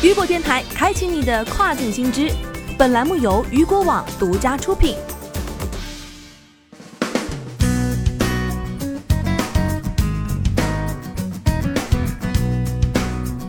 [0.00, 2.30] 雨果电台开启你的跨境新知。
[2.78, 4.94] 本栏目由雨果网独家出品。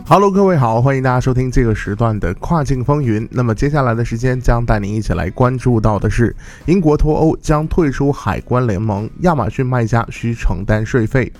[0.08, 3.28] Hello，各位好，欢迎大家收听这个时段的跨境风云。
[3.30, 6.34] 那么接下来的时间将带您一起来关注到的是，
[6.66, 11.32] 英国脱欧将退出海关联盟，亚马逊卖家需承担税费。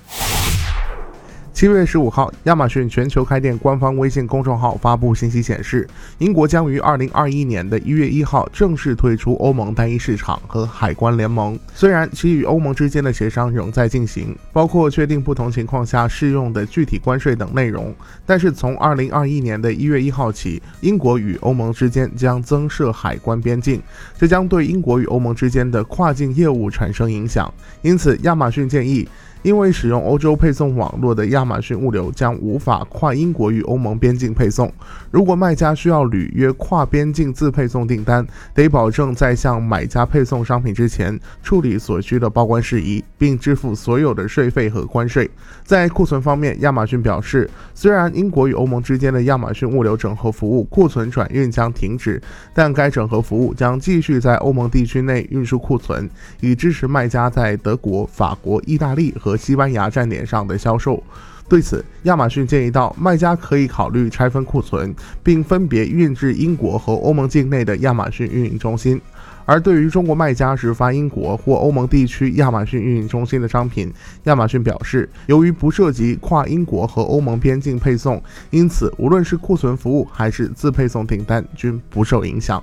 [1.61, 5.87] 七月十五号，亚马逊全球开店官方微信公众号发布信息显示，
[6.17, 11.59] 英国将于二零二一年的一月一号正式退出欧盟单一市场和海关联盟。
[11.75, 23.83] 虽然其与欧盟之间的协商仍在进行，包括确定不同情况下适用的具体关税等内容，但是从二零二一年的一月一号起，英国与欧盟之间将增设海关边境，
[24.19, 27.53] 这将对英国与欧盟之间的跨境业务产生影响。
[27.83, 29.07] 因此，亚马逊建议。
[29.43, 34.71] 因为使用欧洲配送网络的亚马逊物流将无法跨英国与欧盟边境配送。
[35.11, 45.31] 如果卖家需要履约跨边境自配送订单，得保证在向买家配送商品之前处理所需的报关事宜，并支付所有的税费和关税。
[45.65, 52.21] 在库存方面，亚马逊表示，虽然英国与欧盟之间的亚马逊物流整合服务库存转运将停止，
[52.53, 56.09] 但该整合服务将继续在欧盟地区内运输库存，
[56.41, 59.30] 以支持卖家在德国、法国、意大利和。
[59.31, 61.03] 和西班牙站点上的销售。
[61.49, 69.01] 对此，亚马逊建议到，卖家可以考虑拆分库存，并分别运至英国和欧盟境内的亚马逊运营中心。
[69.47, 73.93] 而对于中国卖家直发英国或欧盟地区亚马逊运营中心的商品，
[74.25, 82.63] 亚马逊表示，由于不涉及跨英国和欧盟边境配送，因此无论是库存服务还是自配送订单均不受影响。